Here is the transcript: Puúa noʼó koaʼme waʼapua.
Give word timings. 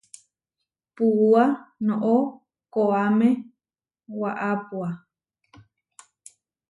Puúa 0.95 1.43
noʼó 1.85 2.15
koaʼme 2.73 3.27
waʼapua. 4.19 4.87